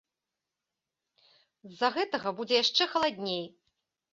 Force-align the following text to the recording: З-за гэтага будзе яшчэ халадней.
З-за 1.71 1.89
гэтага 1.99 2.29
будзе 2.41 2.55
яшчэ 2.63 2.83
халадней. 2.95 3.43